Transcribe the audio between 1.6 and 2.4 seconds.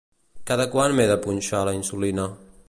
la insulina?